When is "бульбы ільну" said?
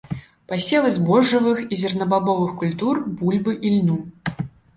3.21-4.01